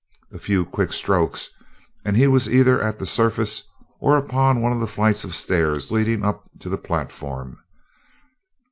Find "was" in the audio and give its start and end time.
2.25-2.49